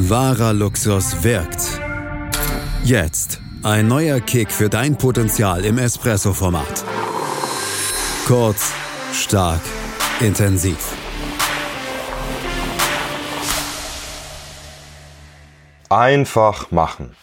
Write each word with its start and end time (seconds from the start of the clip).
Wahrer 0.00 0.52
Luxus 0.52 1.24
wirkt. 1.24 1.80
Jetzt 2.84 3.40
ein 3.64 3.88
neuer 3.88 4.20
Kick 4.20 4.52
für 4.52 4.68
dein 4.68 4.96
Potenzial 4.96 5.64
im 5.64 5.76
Espresso-Format. 5.76 6.84
Kurz, 8.24 8.72
stark, 9.12 9.60
intensiv. 10.20 10.94
Einfach 15.88 16.70
machen. 16.70 17.16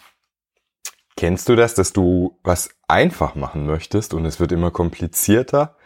Kennst 1.15 1.47
du 1.47 1.55
das, 1.55 1.75
dass 1.75 1.93
du 1.93 2.37
was 2.43 2.71
einfach 2.89 3.35
machen 3.35 3.65
möchtest 3.65 4.13
und 4.13 4.25
es 4.25 4.41
wird 4.41 4.51
immer 4.51 4.71
komplizierter? 4.71 5.77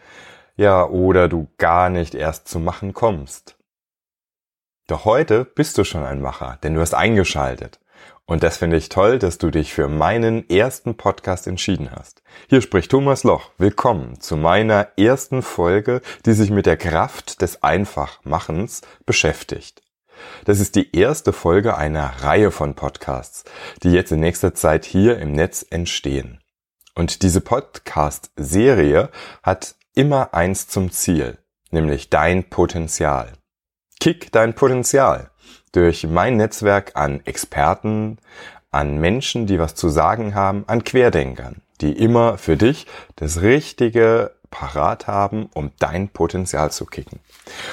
Ja, 0.56 0.84
oder 0.86 1.28
du 1.28 1.46
gar 1.56 1.88
nicht 1.88 2.16
erst 2.16 2.48
zum 2.48 2.64
Machen 2.64 2.94
kommst. 2.94 3.59
Doch 4.90 5.04
heute 5.04 5.44
bist 5.44 5.78
du 5.78 5.84
schon 5.84 6.02
ein 6.02 6.20
Macher, 6.20 6.58
denn 6.64 6.74
du 6.74 6.80
hast 6.80 6.94
eingeschaltet. 6.94 7.78
Und 8.26 8.42
das 8.42 8.56
finde 8.56 8.76
ich 8.76 8.88
toll, 8.88 9.20
dass 9.20 9.38
du 9.38 9.52
dich 9.52 9.72
für 9.72 9.86
meinen 9.86 10.50
ersten 10.50 10.96
Podcast 10.96 11.46
entschieden 11.46 11.92
hast. 11.92 12.24
Hier 12.48 12.60
spricht 12.60 12.90
Thomas 12.90 13.22
Loch. 13.22 13.52
Willkommen 13.56 14.20
zu 14.20 14.36
meiner 14.36 14.88
ersten 14.96 15.42
Folge, 15.42 16.00
die 16.26 16.32
sich 16.32 16.50
mit 16.50 16.66
der 16.66 16.76
Kraft 16.76 17.40
des 17.40 17.62
Einfachmachens 17.62 18.80
beschäftigt. 19.06 19.80
Das 20.44 20.58
ist 20.58 20.74
die 20.74 20.96
erste 20.96 21.32
Folge 21.32 21.76
einer 21.76 22.24
Reihe 22.24 22.50
von 22.50 22.74
Podcasts, 22.74 23.44
die 23.84 23.92
jetzt 23.92 24.10
in 24.10 24.18
nächster 24.18 24.56
Zeit 24.56 24.84
hier 24.84 25.20
im 25.20 25.30
Netz 25.30 25.64
entstehen. 25.70 26.40
Und 26.96 27.22
diese 27.22 27.40
Podcast-Serie 27.40 29.10
hat 29.44 29.76
immer 29.94 30.34
eins 30.34 30.66
zum 30.66 30.90
Ziel, 30.90 31.38
nämlich 31.70 32.10
dein 32.10 32.50
Potenzial. 32.50 33.34
Kick 34.00 34.32
dein 34.32 34.54
Potenzial 34.54 35.28
durch 35.72 36.06
mein 36.06 36.38
Netzwerk 36.38 36.92
an 36.94 37.20
Experten, 37.26 38.16
an 38.70 38.98
Menschen, 38.98 39.46
die 39.46 39.58
was 39.58 39.74
zu 39.74 39.90
sagen 39.90 40.34
haben, 40.34 40.64
an 40.66 40.84
Querdenkern, 40.84 41.60
die 41.82 41.92
immer 41.92 42.38
für 42.38 42.56
dich 42.56 42.86
das 43.16 43.42
Richtige 43.42 44.32
parat 44.50 45.06
haben, 45.06 45.50
um 45.52 45.70
dein 45.78 46.08
Potenzial 46.08 46.72
zu 46.72 46.86
kicken. 46.86 47.20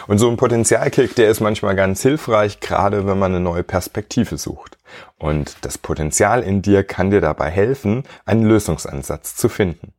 Und 0.08 0.17
so 0.17 0.30
ein 0.30 0.36
Potenzialkick, 0.36 1.16
der 1.16 1.30
ist 1.30 1.39
manchmal 1.39 1.75
ganz 1.78 2.02
hilfreich, 2.02 2.59
gerade 2.59 3.08
wenn 3.08 3.17
man 3.17 3.31
eine 3.31 3.39
neue 3.39 3.64
Perspektive 3.64 4.38
sucht. 4.38 4.78
Und 5.17 5.56
das 5.62 5.78
Potenzial 5.78 6.44
in 6.44 6.62
dir 6.62 6.84
kann 6.84 7.09
dir 7.09 7.22
dabei 7.22 7.50
helfen, 7.50 8.03
einen 8.25 8.44
Lösungsansatz 8.44 9.38
zu 9.38 9.47
finden. 9.47 9.94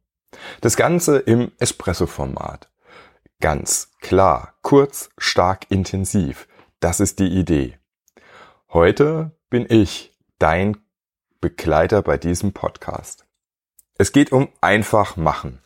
Das 0.61 0.77
Ganze 0.77 1.19
im 1.19 1.53
Espresso-Format. 1.59 2.69
Ganz 3.41 3.93
klar, 4.01 4.55
kurz, 4.63 5.11
stark, 5.17 5.71
intensiv. 5.71 6.49
Das 6.81 6.99
ist 6.99 7.21
die 7.21 7.29
Idee. 7.29 7.79
Heute 8.71 9.31
bin 9.49 9.65
ich 9.69 10.13
dein 10.41 10.77
Begleiter 11.41 12.03
bei 12.03 12.19
diesem 12.19 12.53
Podcast. 12.53 13.27
Es 13.97 14.11
geht 14.11 14.33
um 14.33 14.49
einfach 14.61 15.17
machen. 15.17 15.63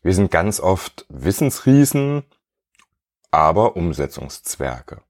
Wir 0.00 0.14
sind 0.14 0.30
ganz 0.30 0.58
oft 0.58 1.04
Wissensriesen, 1.10 2.24
aber 3.30 3.76
Umsetzungszwerge. 3.76 5.02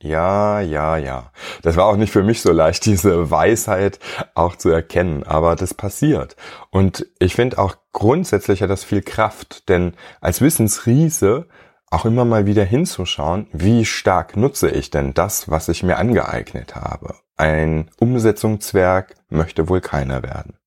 Ja, 0.00 0.60
ja, 0.60 0.96
ja. 0.96 1.32
Das 1.62 1.76
war 1.76 1.86
auch 1.86 1.96
nicht 1.96 2.12
für 2.12 2.22
mich 2.22 2.40
so 2.40 2.52
leicht, 2.52 2.84
diese 2.86 3.30
Weisheit 3.30 3.98
auch 4.34 4.56
zu 4.56 4.68
erkennen, 4.70 5.24
aber 5.24 5.56
das 5.56 5.74
passiert. 5.74 6.36
Und 6.70 7.06
ich 7.18 7.34
finde 7.34 7.58
auch 7.58 7.76
grundsätzlich 7.92 8.62
hat 8.62 8.70
das 8.70 8.84
viel 8.84 9.02
Kraft, 9.02 9.68
denn 9.68 9.94
als 10.20 10.40
Wissensriese 10.40 11.46
auch 11.90 12.04
immer 12.04 12.24
mal 12.24 12.46
wieder 12.46 12.64
hinzuschauen, 12.64 13.48
wie 13.52 13.84
stark 13.84 14.36
nutze 14.36 14.70
ich 14.70 14.90
denn 14.90 15.14
das, 15.14 15.50
was 15.50 15.68
ich 15.68 15.82
mir 15.82 15.96
angeeignet 15.96 16.76
habe. 16.76 17.14
Ein 17.36 17.90
Umsetzungszwerg 17.98 19.14
möchte 19.30 19.68
wohl 19.68 19.80
keiner 19.80 20.22
werden. 20.22 20.58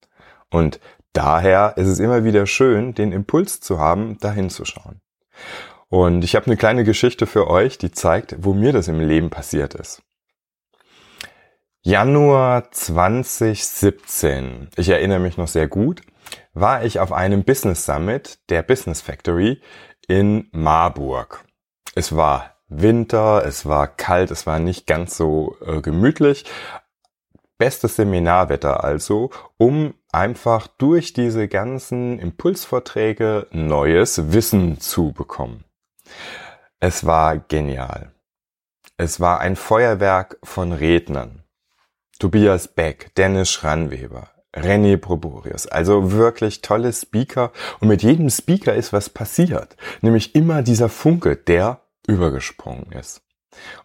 Und 0.50 0.80
daher 1.14 1.74
ist 1.78 1.88
es 1.88 2.00
immer 2.00 2.24
wieder 2.24 2.48
schön, 2.48 2.96
den 2.96 3.12
Impuls 3.12 3.62
zu 3.62 3.80
haben, 3.80 4.18
da 4.20 4.32
hinzuschauen. 4.32 5.00
Und 5.92 6.24
ich 6.24 6.36
habe 6.38 6.46
eine 6.46 6.56
kleine 6.56 6.86
Geschichte 6.86 7.28
für 7.28 7.50
euch, 7.50 7.78
die 7.78 7.92
zeigt, 7.92 8.38
wo 8.40 8.54
mir 8.54 8.72
das 8.72 8.88
im 8.88 9.02
Leben 9.02 9.30
passiert 9.30 9.76
ist. 9.76 10.02
Januar 11.82 12.72
2017, 12.72 14.70
ich 14.78 14.88
erinnere 14.88 15.20
mich 15.20 15.36
noch 15.36 15.50
sehr 15.50 15.68
gut, 15.68 16.02
war 16.54 16.86
ich 16.86 17.02
auf 17.02 17.12
einem 17.12 17.44
Business 17.44 17.86
Summit 17.86 18.40
der 18.50 18.64
Business 18.64 19.02
Factory 19.02 19.62
in 20.08 20.48
Marburg. 20.54 21.44
Es 21.94 22.16
war 22.16 22.56
Winter, 22.70 23.44
es 23.46 23.66
war 23.66 23.88
kalt, 23.88 24.32
es 24.32 24.48
war 24.48 24.60
nicht 24.60 24.88
ganz 24.88 25.18
so 25.18 25.58
äh, 25.60 25.82
gemütlich. 25.82 26.46
Bestes 27.58 27.98
Seminarwetter 27.98 28.86
also, 28.86 29.30
um 29.58 29.94
einfach 30.10 30.68
durch 30.68 31.12
diese 31.12 31.50
ganzen 31.50 32.18
Impulsvorträge 32.18 33.48
neues 33.52 34.32
Wissen 34.32 34.80
zu 34.80 35.12
bekommen. 35.12 35.66
Es 36.80 37.06
war 37.06 37.38
genial. 37.38 38.12
Es 38.98 39.20
war 39.20 39.40
ein 39.40 39.56
Feuerwerk 39.56 40.38
von 40.44 40.72
Rednern. 40.74 41.44
Tobias 42.20 42.68
Beck, 42.68 43.16
Dennis 43.16 43.50
Schranweber, 43.50 44.30
René 44.54 44.98
Proborius. 44.98 45.66
Also 45.66 46.12
wirklich 46.12 46.62
tolle 46.62 46.94
Speaker. 46.94 47.52
Und 47.80 47.88
mit 47.88 48.04
jedem 48.04 48.30
Speaker 48.30 48.76
ist 48.76 48.94
was 48.94 49.10
passiert. 49.10 49.76
Nämlich 50.02 50.36
immer 50.36 50.62
dieser 50.62 50.90
Funke, 50.90 51.36
der 51.36 51.82
übergesprungen 52.08 52.92
ist. 52.92 53.22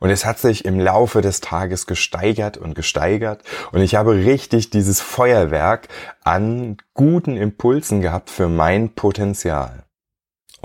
Und 0.00 0.10
es 0.10 0.25
hat 0.25 0.38
sich 0.38 0.65
im 0.65 0.78
Laufe 0.78 1.22
des 1.22 1.41
Tages 1.41 1.86
gesteigert 1.86 2.56
und 2.56 2.75
gesteigert. 2.75 3.42
Und 3.72 3.81
ich 3.81 3.94
habe 3.94 4.15
richtig 4.15 4.70
dieses 4.70 5.00
Feuerwerk 5.00 5.88
an 6.22 6.76
guten 6.94 7.36
Impulsen 7.36 8.00
gehabt 8.03 8.31
für 8.31 8.48
mein 8.48 8.94
Potenzial. 8.94 9.85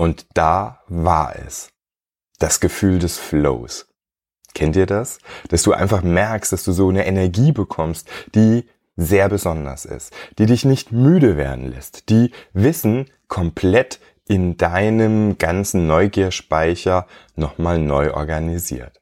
Und 0.02 0.26
da 0.34 0.80
war 0.88 1.36
es. 1.46 1.70
Das 2.40 2.58
Gefühl 2.58 2.98
des 2.98 3.18
Flows. 3.18 3.86
Kennt 4.52 4.74
ihr 4.74 4.86
das? 4.86 5.18
Dass 5.48 5.62
du 5.62 5.74
einfach 5.74 6.02
merkst, 6.02 6.52
dass 6.52 6.64
du 6.64 6.72
so 6.72 6.88
eine 6.88 7.06
Energie 7.06 7.52
bekommst, 7.52 8.08
die 8.34 8.68
sehr 8.96 9.28
besonders 9.28 9.84
ist, 9.84 10.12
die 10.38 10.46
dich 10.46 10.64
nicht 10.64 10.90
müde 10.90 11.36
werden 11.36 11.70
lässt, 11.70 12.08
die 12.08 12.32
Wissen 12.52 13.10
komplett 13.28 14.00
in 14.26 14.56
deinem 14.56 15.38
ganzen 15.38 15.86
Neugierspeicher 15.86 17.06
nochmal 17.36 17.78
neu 17.78 18.12
organisiert. 18.12 19.01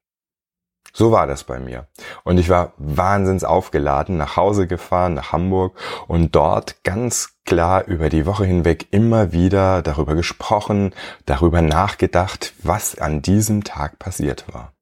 So 0.92 1.12
war 1.12 1.26
das 1.26 1.44
bei 1.44 1.58
mir. 1.60 1.86
Und 2.24 2.38
ich 2.38 2.48
war 2.48 2.72
wahnsinns 2.78 3.44
aufgeladen, 3.44 4.16
nach 4.16 4.36
Hause 4.36 4.66
gefahren, 4.66 5.14
nach 5.14 5.32
Hamburg 5.32 5.78
und 6.08 6.34
dort 6.34 6.82
ganz 6.84 7.36
klar 7.44 7.84
über 7.86 8.08
die 8.08 8.26
Woche 8.26 8.44
hinweg 8.44 8.88
immer 8.90 9.32
wieder 9.32 9.82
darüber 9.82 10.14
gesprochen, 10.14 10.94
darüber 11.26 11.62
nachgedacht, 11.62 12.54
was 12.62 12.98
an 12.98 13.22
diesem 13.22 13.64
Tag 13.64 13.98
passiert 13.98 14.44
war. 14.52 14.72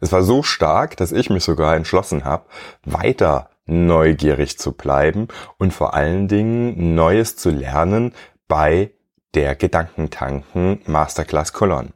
Es 0.00 0.12
war 0.12 0.22
so 0.22 0.42
stark, 0.42 0.96
dass 0.96 1.12
ich 1.12 1.30
mich 1.30 1.44
sogar 1.44 1.76
entschlossen 1.76 2.24
habe, 2.24 2.46
weiter 2.84 3.50
neugierig 3.66 4.58
zu 4.58 4.72
bleiben 4.72 5.28
und 5.58 5.72
vor 5.72 5.94
allen 5.94 6.26
Dingen 6.26 6.94
Neues 6.94 7.36
zu 7.36 7.50
lernen 7.50 8.14
bei 8.48 8.92
der 9.34 9.54
Gedankentanken 9.54 10.80
Masterclass 10.86 11.52
Colon. 11.52 11.92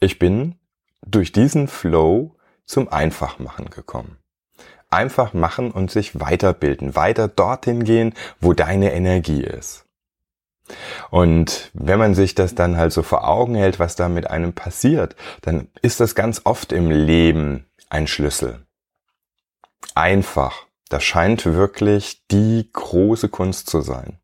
Ich 0.00 0.18
bin 0.18 0.54
durch 1.04 1.32
diesen 1.32 1.68
Flow 1.68 2.36
zum 2.64 2.88
Einfachmachen 2.88 3.70
gekommen. 3.70 4.18
Einfach 4.90 5.34
machen 5.34 5.70
und 5.72 5.90
sich 5.90 6.20
weiterbilden, 6.20 6.94
weiter 6.94 7.28
dorthin 7.28 7.84
gehen, 7.84 8.14
wo 8.40 8.52
deine 8.52 8.92
Energie 8.92 9.42
ist. 9.42 9.84
Und 11.10 11.70
wenn 11.74 11.98
man 11.98 12.14
sich 12.14 12.34
das 12.34 12.54
dann 12.54 12.76
halt 12.76 12.92
so 12.92 13.02
vor 13.02 13.28
Augen 13.28 13.54
hält, 13.54 13.78
was 13.78 13.96
da 13.96 14.08
mit 14.08 14.28
einem 14.30 14.52
passiert, 14.52 15.14
dann 15.42 15.68
ist 15.82 16.00
das 16.00 16.14
ganz 16.14 16.42
oft 16.44 16.72
im 16.72 16.90
Leben 16.90 17.66
ein 17.88 18.06
Schlüssel. 18.06 18.66
Einfach. 19.94 20.66
Das 20.88 21.02
scheint 21.02 21.44
wirklich 21.46 22.26
die 22.28 22.70
große 22.72 23.28
Kunst 23.28 23.68
zu 23.68 23.80
sein. 23.80 24.20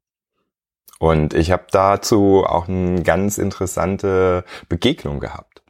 Und 1.00 1.34
ich 1.34 1.50
habe 1.50 1.66
dazu 1.72 2.44
auch 2.46 2.68
eine 2.68 3.02
ganz 3.02 3.38
interessante 3.38 4.44
Begegnung 4.68 5.18
gehabt. 5.18 5.62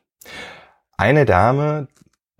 Eine 1.02 1.24
Dame, 1.24 1.88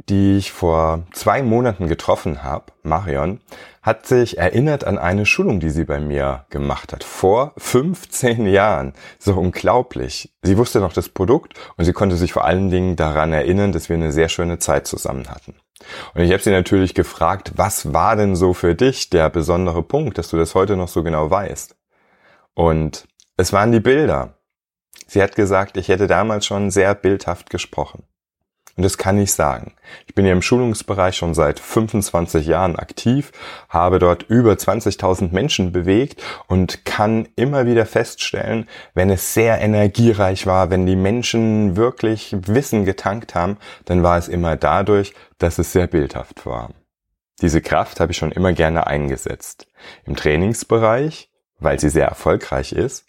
die 0.09 0.37
ich 0.37 0.53
vor 0.53 1.05
zwei 1.13 1.43
Monaten 1.43 1.89
getroffen 1.89 2.45
habe, 2.45 2.67
Marion, 2.85 3.41
hat 3.83 4.07
sich 4.07 4.39
erinnert 4.39 4.85
an 4.85 4.99
eine 4.99 5.27
Schulung, 5.27 5.59
die 5.59 5.71
sie 5.71 5.83
bei 5.83 5.99
mir 5.99 6.47
gemacht 6.49 6.93
hat. 6.93 7.03
Vor 7.03 7.55
15 7.59 8.47
Jahren. 8.47 8.93
So 9.19 9.35
unglaublich. 9.35 10.33
Sie 10.43 10.57
wusste 10.59 10.79
noch 10.79 10.93
das 10.93 11.09
Produkt 11.09 11.55
und 11.77 11.87
sie 11.87 11.93
konnte 11.93 12.15
sich 12.15 12.33
vor 12.33 12.45
allen 12.45 12.71
Dingen 12.71 12.95
daran 12.95 13.33
erinnern, 13.33 13.73
dass 13.73 13.89
wir 13.89 13.97
eine 13.97 14.13
sehr 14.13 14.29
schöne 14.29 14.61
Zeit 14.61 14.87
zusammen 14.87 15.29
hatten. 15.29 15.57
Und 16.15 16.23
ich 16.23 16.31
habe 16.31 16.41
sie 16.41 16.53
natürlich 16.53 16.95
gefragt, 16.95 17.55
was 17.57 17.93
war 17.93 18.15
denn 18.15 18.37
so 18.37 18.55
für 18.55 18.77
dich 18.77 19.11
der 19.11 19.29
besondere 19.29 19.83
Punkt, 19.83 20.19
dass 20.19 20.29
du 20.29 20.37
das 20.37 20.55
heute 20.55 20.77
noch 20.77 20.87
so 20.87 21.03
genau 21.03 21.29
weißt? 21.29 21.75
Und 22.55 23.09
es 23.37 23.53
waren 23.53 23.73
die 23.73 23.81
Bilder. 23.81 24.35
Sie 25.09 25.21
hat 25.21 25.35
gesagt, 25.35 25.77
ich 25.77 25.89
hätte 25.89 26.07
damals 26.07 26.47
schon 26.47 26.71
sehr 26.71 26.95
bildhaft 26.95 27.51
gesprochen. 27.51 28.05
Und 28.77 28.85
das 28.85 28.97
kann 28.97 29.19
ich 29.19 29.33
sagen. 29.33 29.73
Ich 30.07 30.15
bin 30.15 30.25
ja 30.25 30.33
im 30.33 30.41
Schulungsbereich 30.41 31.17
schon 31.17 31.35
seit 31.35 31.61
25 31.61 32.47
Jahren 32.47 32.77
aktiv, 32.77 33.31
habe 33.69 33.99
dort 33.99 34.23
über 34.25 34.53
20.000 34.53 35.33
Menschen 35.33 35.73
bewegt 35.73 36.23
und 36.47 36.87
kann 36.87 37.29
immer 37.37 37.67
wieder 37.67 37.85
feststellen, 37.85 38.67
wenn 38.95 39.11
es 39.11 39.35
sehr 39.35 39.61
energiereich 39.61 40.47
war, 40.47 40.71
wenn 40.71 40.87
die 40.87 40.97
Menschen 40.97 41.77
wirklich 41.77 42.35
Wissen 42.47 42.87
getankt 42.87 43.35
haben, 43.35 43.59
dann 43.85 44.03
war 44.03 44.17
es 44.17 44.29
immer 44.29 44.57
dadurch, 44.57 45.13
dass 45.39 45.59
es 45.59 45.73
sehr 45.73 45.87
bildhaft 45.87 46.47
war. 46.47 46.71
Diese 47.43 47.61
Kraft 47.61 48.01
habe 48.01 48.13
ich 48.13 48.19
schon 48.19 48.33
immer 48.33 48.53
gerne 48.53 48.87
eingesetzt. 48.87 49.67
Im 50.05 50.17
Trainingsbereich, 50.17 51.31
weil 51.59 51.79
sie 51.79 51.91
sehr 51.91 52.07
erfolgreich 52.07 52.73
ist, 52.73 53.05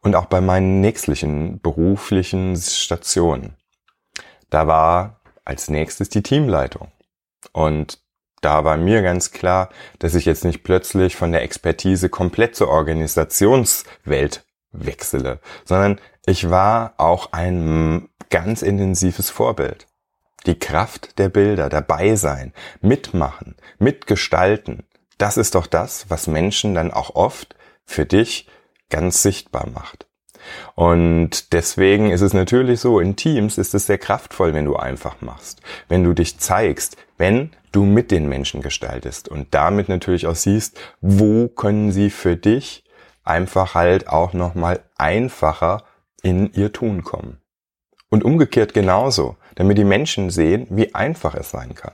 und 0.00 0.14
auch 0.14 0.26
bei 0.26 0.40
meinen 0.40 0.80
nächstlichen 0.80 1.60
beruflichen 1.60 2.56
Stationen. 2.56 3.57
Da 4.50 4.66
war 4.66 5.20
als 5.44 5.68
nächstes 5.68 6.08
die 6.08 6.22
Teamleitung. 6.22 6.90
Und 7.52 8.00
da 8.40 8.64
war 8.64 8.76
mir 8.76 9.02
ganz 9.02 9.32
klar, 9.32 9.70
dass 9.98 10.14
ich 10.14 10.24
jetzt 10.24 10.44
nicht 10.44 10.62
plötzlich 10.62 11.16
von 11.16 11.32
der 11.32 11.42
Expertise 11.42 12.08
komplett 12.08 12.54
zur 12.54 12.68
Organisationswelt 12.68 14.44
wechsele, 14.70 15.40
sondern 15.64 16.00
ich 16.26 16.50
war 16.50 16.94
auch 16.98 17.32
ein 17.32 18.08
ganz 18.30 18.62
intensives 18.62 19.30
Vorbild. 19.30 19.86
Die 20.46 20.58
Kraft 20.58 21.18
der 21.18 21.30
Bilder, 21.30 21.68
dabei 21.68 22.14
sein, 22.14 22.52
mitmachen, 22.80 23.56
mitgestalten, 23.78 24.86
das 25.16 25.36
ist 25.36 25.56
doch 25.56 25.66
das, 25.66 26.08
was 26.10 26.28
Menschen 26.28 26.74
dann 26.74 26.92
auch 26.92 27.14
oft 27.16 27.56
für 27.84 28.06
dich 28.06 28.48
ganz 28.88 29.22
sichtbar 29.22 29.68
macht. 29.68 30.07
Und 30.74 31.52
deswegen 31.52 32.10
ist 32.10 32.20
es 32.20 32.34
natürlich 32.34 32.80
so, 32.80 33.00
in 33.00 33.16
Teams 33.16 33.58
ist 33.58 33.74
es 33.74 33.86
sehr 33.86 33.98
kraftvoll, 33.98 34.54
wenn 34.54 34.64
du 34.64 34.76
einfach 34.76 35.20
machst, 35.20 35.60
wenn 35.88 36.04
du 36.04 36.12
dich 36.12 36.38
zeigst, 36.38 36.96
wenn 37.16 37.50
du 37.72 37.84
mit 37.84 38.10
den 38.10 38.28
Menschen 38.28 38.62
gestaltest 38.62 39.28
und 39.28 39.54
damit 39.54 39.88
natürlich 39.88 40.26
auch 40.26 40.36
siehst, 40.36 40.78
wo 41.00 41.48
können 41.48 41.92
sie 41.92 42.10
für 42.10 42.36
dich 42.36 42.84
einfach 43.24 43.74
halt 43.74 44.08
auch 44.08 44.32
nochmal 44.32 44.84
einfacher 44.96 45.84
in 46.22 46.52
ihr 46.52 46.72
Tun 46.72 47.04
kommen. 47.04 47.38
Und 48.10 48.24
umgekehrt 48.24 48.72
genauso, 48.72 49.36
damit 49.54 49.76
die 49.76 49.84
Menschen 49.84 50.30
sehen, 50.30 50.66
wie 50.70 50.94
einfach 50.94 51.34
es 51.34 51.50
sein 51.50 51.74
kann. 51.74 51.92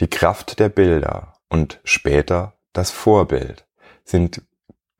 Die 0.00 0.10
Kraft 0.10 0.58
der 0.58 0.68
Bilder 0.68 1.34
und 1.48 1.80
später 1.84 2.54
das 2.72 2.90
Vorbild 2.90 3.64
sind 4.04 4.42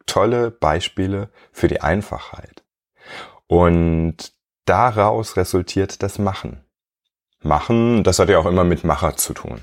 tolle 0.06 0.50
Beispiele 0.50 1.30
für 1.52 1.68
die 1.68 1.80
Einfachheit. 1.80 2.64
Und 3.46 4.32
daraus 4.64 5.36
resultiert 5.36 6.02
das 6.02 6.18
Machen. 6.18 6.64
Machen, 7.42 8.02
das 8.02 8.18
hat 8.18 8.28
ja 8.28 8.38
auch 8.38 8.46
immer 8.46 8.64
mit 8.64 8.82
Macher 8.84 9.16
zu 9.16 9.34
tun. 9.34 9.62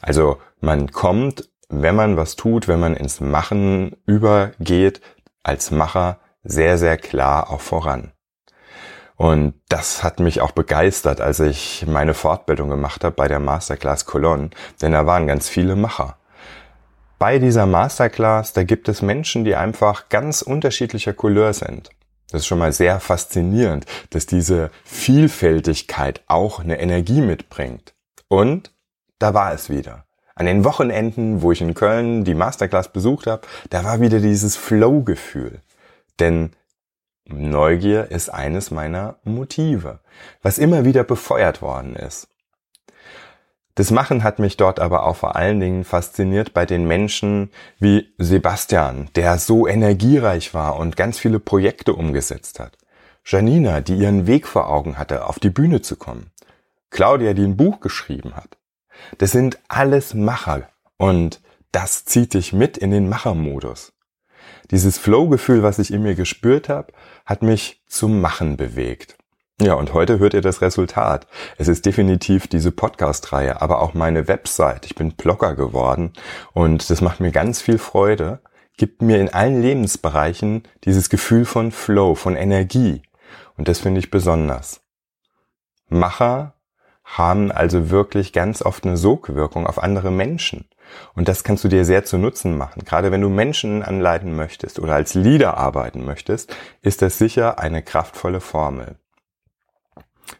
Also 0.00 0.38
man 0.60 0.92
kommt, 0.92 1.48
wenn 1.68 1.96
man 1.96 2.16
was 2.16 2.36
tut, 2.36 2.68
wenn 2.68 2.80
man 2.80 2.94
ins 2.94 3.20
Machen 3.20 3.96
übergeht, 4.06 5.00
als 5.42 5.70
Macher 5.70 6.20
sehr, 6.42 6.78
sehr 6.78 6.96
klar 6.96 7.50
auch 7.50 7.60
voran. 7.60 8.12
Und 9.16 9.54
das 9.68 10.02
hat 10.02 10.20
mich 10.20 10.40
auch 10.40 10.50
begeistert, 10.50 11.20
als 11.20 11.40
ich 11.40 11.86
meine 11.86 12.14
Fortbildung 12.14 12.68
gemacht 12.68 13.04
habe 13.04 13.14
bei 13.14 13.28
der 13.28 13.38
Masterclass 13.38 14.06
Cologne, 14.06 14.50
denn 14.82 14.92
da 14.92 15.06
waren 15.06 15.26
ganz 15.26 15.48
viele 15.48 15.76
Macher 15.76 16.18
bei 17.18 17.38
dieser 17.38 17.66
Masterclass, 17.66 18.52
da 18.52 18.64
gibt 18.64 18.88
es 18.88 19.02
Menschen, 19.02 19.44
die 19.44 19.54
einfach 19.54 20.08
ganz 20.08 20.42
unterschiedlicher 20.42 21.12
Couleur 21.12 21.52
sind. 21.52 21.90
Das 22.30 22.42
ist 22.42 22.46
schon 22.46 22.58
mal 22.58 22.72
sehr 22.72 23.00
faszinierend, 23.00 23.86
dass 24.10 24.26
diese 24.26 24.70
Vielfältigkeit 24.84 26.22
auch 26.26 26.60
eine 26.60 26.80
Energie 26.80 27.20
mitbringt. 27.20 27.94
Und 28.28 28.72
da 29.18 29.34
war 29.34 29.52
es 29.52 29.70
wieder. 29.70 30.04
An 30.34 30.46
den 30.46 30.64
Wochenenden, 30.64 31.42
wo 31.42 31.52
ich 31.52 31.60
in 31.60 31.74
Köln 31.74 32.24
die 32.24 32.34
Masterclass 32.34 32.88
besucht 32.88 33.28
habe, 33.28 33.46
da 33.70 33.84
war 33.84 34.00
wieder 34.00 34.18
dieses 34.18 34.56
Flow-Gefühl. 34.56 35.60
Denn 36.18 36.50
Neugier 37.26 38.10
ist 38.10 38.28
eines 38.28 38.70
meiner 38.70 39.16
Motive, 39.24 40.00
was 40.42 40.58
immer 40.58 40.84
wieder 40.84 41.04
befeuert 41.04 41.62
worden 41.62 41.96
ist. 41.96 42.28
Das 43.76 43.90
Machen 43.90 44.22
hat 44.22 44.38
mich 44.38 44.56
dort 44.56 44.78
aber 44.78 45.04
auch 45.04 45.16
vor 45.16 45.34
allen 45.34 45.58
Dingen 45.58 45.82
fasziniert 45.84 46.54
bei 46.54 46.64
den 46.64 46.86
Menschen 46.86 47.50
wie 47.80 48.14
Sebastian, 48.18 49.10
der 49.16 49.38
so 49.38 49.66
energiereich 49.66 50.54
war 50.54 50.76
und 50.76 50.96
ganz 50.96 51.18
viele 51.18 51.40
Projekte 51.40 51.94
umgesetzt 51.94 52.60
hat. 52.60 52.78
Janina, 53.26 53.80
die 53.80 53.96
ihren 53.96 54.26
Weg 54.28 54.46
vor 54.46 54.68
Augen 54.68 54.96
hatte, 54.96 55.26
auf 55.26 55.40
die 55.40 55.50
Bühne 55.50 55.82
zu 55.82 55.96
kommen. 55.96 56.30
Claudia, 56.90 57.32
die 57.32 57.42
ein 57.42 57.56
Buch 57.56 57.80
geschrieben 57.80 58.36
hat. 58.36 58.58
Das 59.18 59.32
sind 59.32 59.58
alles 59.66 60.14
Macher 60.14 60.68
und 60.96 61.40
das 61.72 62.04
zieht 62.04 62.34
dich 62.34 62.52
mit 62.52 62.76
in 62.76 62.92
den 62.92 63.08
Machermodus. 63.08 63.92
Dieses 64.70 64.98
Flow-Gefühl, 64.98 65.64
was 65.64 65.80
ich 65.80 65.92
in 65.92 66.02
mir 66.02 66.14
gespürt 66.14 66.68
habe, 66.68 66.92
hat 67.26 67.42
mich 67.42 67.82
zum 67.88 68.20
Machen 68.20 68.56
bewegt. 68.56 69.16
Ja, 69.60 69.74
und 69.74 69.94
heute 69.94 70.18
hört 70.18 70.34
ihr 70.34 70.40
das 70.40 70.62
Resultat. 70.62 71.28
Es 71.58 71.68
ist 71.68 71.86
definitiv 71.86 72.48
diese 72.48 72.72
Podcast-Reihe, 72.72 73.62
aber 73.62 73.82
auch 73.82 73.94
meine 73.94 74.26
Website. 74.26 74.84
Ich 74.84 74.96
bin 74.96 75.12
Blogger 75.12 75.54
geworden 75.54 76.12
und 76.52 76.90
das 76.90 77.00
macht 77.00 77.20
mir 77.20 77.30
ganz 77.30 77.62
viel 77.62 77.78
Freude, 77.78 78.40
gibt 78.76 79.00
mir 79.00 79.20
in 79.20 79.32
allen 79.32 79.62
Lebensbereichen 79.62 80.64
dieses 80.82 81.08
Gefühl 81.08 81.44
von 81.44 81.70
Flow, 81.70 82.16
von 82.16 82.34
Energie. 82.34 83.02
Und 83.56 83.68
das 83.68 83.78
finde 83.78 84.00
ich 84.00 84.10
besonders. 84.10 84.80
Macher 85.88 86.54
haben 87.04 87.52
also 87.52 87.90
wirklich 87.90 88.32
ganz 88.32 88.60
oft 88.60 88.84
eine 88.84 88.96
Sogwirkung 88.96 89.68
auf 89.68 89.80
andere 89.80 90.10
Menschen. 90.10 90.68
Und 91.14 91.28
das 91.28 91.44
kannst 91.44 91.62
du 91.62 91.68
dir 91.68 91.84
sehr 91.84 92.04
zu 92.04 92.18
Nutzen 92.18 92.56
machen. 92.58 92.84
Gerade 92.84 93.12
wenn 93.12 93.20
du 93.20 93.28
Menschen 93.28 93.84
anleiten 93.84 94.34
möchtest 94.34 94.80
oder 94.80 94.96
als 94.96 95.14
Leader 95.14 95.56
arbeiten 95.56 96.04
möchtest, 96.04 96.52
ist 96.82 97.02
das 97.02 97.18
sicher 97.18 97.60
eine 97.60 97.82
kraftvolle 97.82 98.40
Formel. 98.40 98.96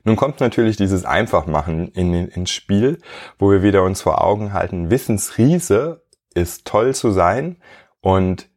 Nun 0.02 0.17
kommt 0.17 0.41
natürlich 0.41 0.76
dieses 0.76 1.05
Einfachmachen 1.05 1.88
in, 1.88 2.12
ins 2.29 2.50
Spiel, 2.50 2.99
wo 3.38 3.50
wir 3.50 3.62
wieder 3.62 3.82
uns 3.82 4.02
vor 4.02 4.23
Augen 4.23 4.52
halten, 4.52 4.91
Wissensriese 4.91 6.05
ist 6.35 6.64
toll 6.64 6.94
zu 6.94 7.11
sein 7.12 7.56
und 8.00 8.49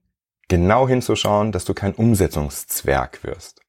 genau 0.48 0.88
hinzuschauen, 0.88 1.51
dass 1.51 1.66
du 1.66 1.74
kein 1.74 1.94
Umsetzungszwerg 1.94 3.24
wirst. 3.24 3.62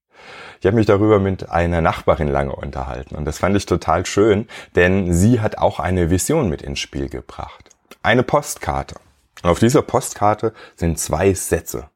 Ich 0.61 0.67
habe 0.67 0.77
mich 0.77 0.87
darüber 0.87 1.19
mit 1.21 1.51
einer 1.51 1.81
Nachbarin 1.81 2.29
lange 2.29 2.55
unterhalten 2.55 3.15
und 3.15 3.25
das 3.25 3.39
fand 3.39 3.57
ich 3.57 3.67
total 3.67 4.07
schön, 4.07 4.49
denn 4.75 5.13
sie 5.13 5.41
hat 5.41 5.59
auch 5.59 5.79
eine 5.79 6.11
Vision 6.11 6.49
mit 6.49 6.63
ins 6.63 6.81
Spiel 6.81 7.09
gebracht. 7.09 7.71
Eine 8.03 8.23
Postkarte. 8.23 8.97
Und 9.43 9.51
auf 9.51 9.61
dieser 9.61 9.83
Postkarte 9.83 10.53
sind 10.75 10.99
zwei 10.99 11.33
Sätze. 11.35 11.91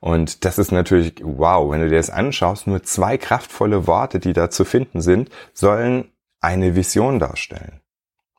Und 0.00 0.44
das 0.44 0.58
ist 0.58 0.72
natürlich, 0.72 1.14
wow, 1.22 1.70
wenn 1.70 1.80
du 1.80 1.88
dir 1.88 1.96
das 1.96 2.10
anschaust, 2.10 2.66
nur 2.66 2.82
zwei 2.82 3.18
kraftvolle 3.18 3.86
Worte, 3.86 4.18
die 4.18 4.32
da 4.32 4.50
zu 4.50 4.64
finden 4.64 5.00
sind, 5.00 5.30
sollen 5.52 6.10
eine 6.40 6.76
Vision 6.76 7.18
darstellen. 7.18 7.80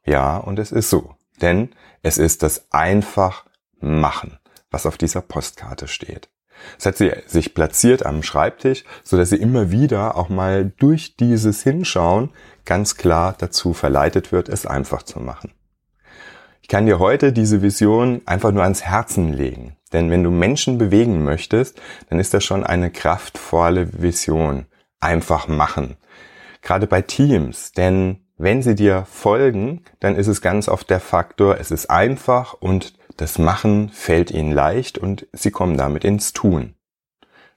Ja, 0.05 0.37
und 0.37 0.59
es 0.59 0.71
ist 0.71 0.89
so. 0.89 1.15
Denn 1.41 1.69
es 2.01 2.17
ist 2.17 2.43
das 2.43 2.71
einfach 2.71 3.45
machen, 3.79 4.39
was 4.71 4.85
auf 4.85 4.97
dieser 4.97 5.21
Postkarte 5.21 5.87
steht. 5.87 6.29
Das 6.77 6.87
hat 6.87 6.97
sie 6.97 7.11
sich 7.25 7.53
platziert 7.53 8.05
am 8.05 8.23
Schreibtisch, 8.23 8.83
so 9.03 9.17
dass 9.17 9.29
sie 9.29 9.37
immer 9.37 9.71
wieder 9.71 10.17
auch 10.17 10.29
mal 10.29 10.71
durch 10.77 11.15
dieses 11.15 11.63
Hinschauen 11.63 12.31
ganz 12.65 12.95
klar 12.95 13.35
dazu 13.37 13.73
verleitet 13.73 14.31
wird, 14.31 14.49
es 14.49 14.65
einfach 14.65 15.03
zu 15.03 15.19
machen. 15.19 15.53
Ich 16.69 16.71
kann 16.71 16.85
dir 16.85 16.99
heute 16.99 17.33
diese 17.33 17.63
Vision 17.63 18.21
einfach 18.27 18.51
nur 18.51 18.61
ans 18.61 18.83
Herzen 18.83 19.33
legen. 19.33 19.75
Denn 19.91 20.11
wenn 20.11 20.23
du 20.23 20.29
Menschen 20.29 20.77
bewegen 20.77 21.23
möchtest, 21.23 21.81
dann 22.11 22.19
ist 22.19 22.35
das 22.35 22.43
schon 22.43 22.63
eine 22.63 22.91
kraftvolle 22.91 24.03
Vision. 24.03 24.67
Einfach 24.99 25.47
machen. 25.47 25.97
Gerade 26.61 26.85
bei 26.85 27.01
Teams, 27.01 27.71
denn 27.71 28.19
wenn 28.37 28.61
sie 28.61 28.75
dir 28.75 29.07
folgen, 29.11 29.83
dann 29.99 30.15
ist 30.15 30.27
es 30.27 30.43
ganz 30.43 30.69
oft 30.69 30.91
der 30.91 30.99
Faktor, 30.99 31.57
es 31.59 31.71
ist 31.71 31.89
einfach 31.89 32.53
und 32.53 32.93
das 33.17 33.39
Machen 33.39 33.89
fällt 33.89 34.29
ihnen 34.29 34.51
leicht 34.51 34.99
und 34.99 35.25
sie 35.33 35.49
kommen 35.49 35.75
damit 35.75 36.03
ins 36.03 36.33
Tun. 36.33 36.75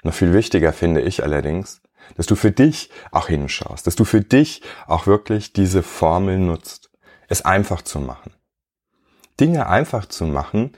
Noch 0.02 0.14
viel 0.14 0.32
wichtiger 0.32 0.72
finde 0.72 1.02
ich 1.02 1.22
allerdings, 1.22 1.82
dass 2.16 2.24
du 2.24 2.34
für 2.34 2.50
dich 2.50 2.88
auch 3.10 3.28
hinschaust, 3.28 3.86
dass 3.86 3.94
du 3.94 4.06
für 4.06 4.22
dich 4.22 4.62
auch 4.86 5.06
wirklich 5.06 5.52
diese 5.52 5.82
Formel 5.82 6.38
nutzt, 6.38 6.90
es 7.28 7.44
einfach 7.44 7.82
zu 7.82 8.00
machen. 8.00 8.32
Dinge 9.40 9.68
einfach 9.68 10.06
zu 10.06 10.24
machen, 10.24 10.72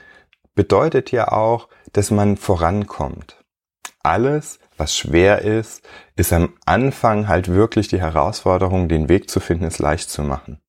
bedeutet 0.54 1.11
ja 1.11 1.28
auch, 1.28 1.68
dass 1.92 2.11
man 2.11 2.37
vorankommt. 2.37 3.44
Alles, 4.02 4.58
was 4.76 4.96
schwer 4.96 5.42
ist, 5.42 5.82
ist 6.16 6.32
am 6.32 6.54
Anfang 6.66 7.26
halt 7.28 7.49
wirklich 7.49 7.88
die 7.88 8.00
Herausforderung, 8.00 8.88
den 8.88 9.08
Weg 9.08 9.30
zu 9.30 9.40
finden, 9.40 9.64
es 9.64 9.78
leicht 9.78 10.11
zu 10.11 10.23
machen. 10.23 10.61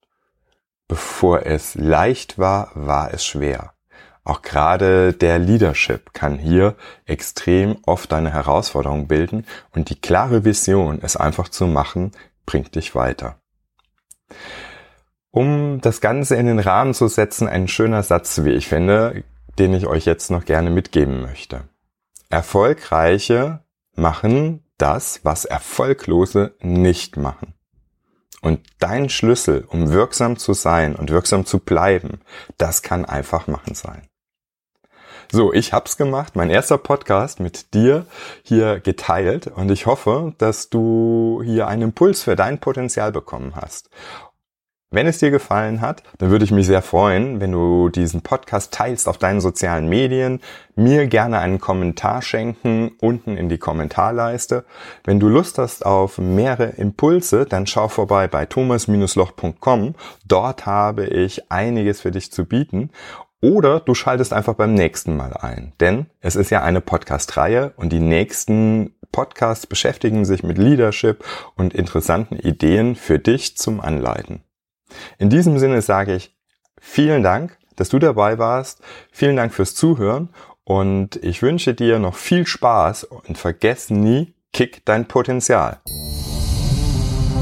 Bevor 0.87 1.45
es 1.45 1.75
leicht 1.75 2.37
war, 2.39 2.71
war 2.75 3.13
es 3.13 3.25
schwer. 3.25 3.73
Auch 4.23 4.41
gerade 4.41 5.13
der 5.13 5.37
Leadership 5.37 6.13
kann 6.13 6.39
hier 6.39 6.75
extrem 7.05 7.77
oft 7.85 8.11
eine 8.13 8.31
Herausforderung 8.31 9.07
bilden 9.07 9.45
und 9.71 9.89
die 9.89 9.99
klare 9.99 10.45
Vision, 10.45 10.99
es 11.01 11.15
einfach 11.15 11.49
zu 11.49 11.67
machen, 11.67 12.11
bringt 12.45 12.75
dich 12.75 12.95
weiter. 12.95 13.39
Um 15.35 15.81
das 15.81 15.99
Ganze 15.99 16.37
in 16.37 16.45
den 16.45 16.59
Rahmen 16.59 16.93
zu 16.93 17.09
setzen, 17.09 17.49
ein 17.49 17.67
schöner 17.67 18.03
Satz, 18.03 18.45
wie 18.45 18.51
ich 18.51 18.69
finde, 18.69 19.25
den 19.59 19.73
ich 19.73 19.85
euch 19.85 20.05
jetzt 20.05 20.31
noch 20.31 20.45
gerne 20.45 20.69
mitgeben 20.69 21.21
möchte. 21.21 21.65
Erfolgreiche 22.29 23.59
machen 23.97 24.63
das, 24.77 25.19
was 25.23 25.43
Erfolglose 25.43 26.55
nicht 26.61 27.17
machen. 27.17 27.53
Und 28.41 28.61
dein 28.79 29.09
Schlüssel, 29.09 29.65
um 29.67 29.91
wirksam 29.91 30.37
zu 30.37 30.53
sein 30.53 30.95
und 30.95 31.09
wirksam 31.09 31.45
zu 31.45 31.59
bleiben, 31.59 32.21
das 32.57 32.81
kann 32.81 33.03
einfach 33.03 33.47
machen 33.47 33.75
sein. 33.75 34.07
So, 35.29 35.51
ich 35.51 35.73
hab's 35.73 35.97
gemacht, 35.97 36.37
mein 36.37 36.49
erster 36.49 36.77
Podcast 36.77 37.41
mit 37.41 37.73
dir 37.73 38.05
hier 38.41 38.79
geteilt 38.79 39.47
und 39.47 39.69
ich 39.69 39.85
hoffe, 39.85 40.33
dass 40.37 40.69
du 40.69 41.41
hier 41.43 41.67
einen 41.67 41.81
Impuls 41.81 42.23
für 42.23 42.37
dein 42.37 42.61
Potenzial 42.61 43.11
bekommen 43.11 43.57
hast. 43.57 43.89
Wenn 44.91 45.07
es 45.07 45.17
dir 45.17 45.31
gefallen 45.31 45.81
hat, 45.81 46.03
dann 46.19 46.29
würde 46.29 46.45
ich 46.45 46.51
mich 46.51 46.67
sehr 46.67 46.83
freuen, 46.83 47.41
wenn 47.41 47.51
du 47.51 47.89
diesen 47.89 48.21
Podcast 48.21 48.71
teilst 48.71 49.09
auf 49.09 49.17
deinen 49.17 49.41
sozialen 49.41 49.89
Medien, 49.89 50.41
mir 50.75 51.07
gerne 51.07 51.39
einen 51.39 51.59
Kommentar 51.59 52.21
schenken 52.21 52.91
unten 53.01 53.35
in 53.35 53.49
die 53.49 53.57
Kommentarleiste. 53.57 54.63
Wenn 55.03 55.19
du 55.19 55.27
Lust 55.27 55.57
hast 55.57 55.85
auf 55.85 56.19
mehrere 56.19 56.69
Impulse, 56.77 57.45
dann 57.45 57.65
schau 57.65 57.87
vorbei 57.87 58.27
bei 58.27 58.45
thomas-loch.com. 58.45 59.95
Dort 60.25 60.65
habe 60.67 61.07
ich 61.07 61.51
einiges 61.51 62.01
für 62.01 62.11
dich 62.11 62.31
zu 62.31 62.45
bieten. 62.45 62.91
Oder 63.41 63.79
du 63.79 63.95
schaltest 63.95 64.33
einfach 64.33 64.53
beim 64.53 64.75
nächsten 64.75 65.17
Mal 65.17 65.33
ein. 65.33 65.73
Denn 65.79 66.05
es 66.21 66.35
ist 66.35 66.51
ja 66.51 66.61
eine 66.61 66.79
Podcast-Reihe 66.79 67.73
und 67.75 67.91
die 67.91 67.99
nächsten 67.99 68.95
Podcasts 69.11 69.67
beschäftigen 69.67 70.25
sich 70.25 70.43
mit 70.43 70.57
Leadership 70.57 71.25
und 71.55 71.73
interessanten 71.73 72.37
Ideen 72.37 72.95
für 72.95 73.19
dich 73.19 73.57
zum 73.57 73.81
Anleiten. 73.81 74.44
In 75.17 75.29
diesem 75.29 75.59
Sinne 75.59 75.81
sage 75.81 76.15
ich 76.15 76.35
vielen 76.79 77.23
Dank, 77.23 77.57
dass 77.75 77.89
du 77.89 77.99
dabei 77.99 78.37
warst. 78.37 78.81
Vielen 79.11 79.35
Dank 79.35 79.53
fürs 79.53 79.75
Zuhören 79.75 80.29
und 80.63 81.17
ich 81.17 81.41
wünsche 81.41 81.73
dir 81.73 81.99
noch 81.99 82.15
viel 82.15 82.47
Spaß 82.47 83.05
und 83.05 83.37
vergiss 83.37 83.89
nie, 83.89 84.33
kick 84.53 84.83
dein 84.85 85.07
Potenzial. 85.07 85.79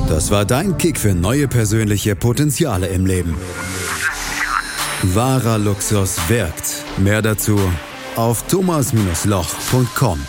Das 0.08 0.32
war 0.32 0.46
dein 0.46 0.78
Kick 0.78 1.00
für 1.00 1.14
neue 1.14 1.48
persönliche 1.48 2.16
Potenziale 2.16 2.88
im 2.88 3.06
Leben. 3.06 3.38
Wahrer 5.02 5.58
Luxus 5.58 6.18
wirkt. 6.30 6.84
Mehr 6.98 7.22
dazu 7.22 7.60
auf 8.16 8.44
thomas-loch.com. 8.48 10.20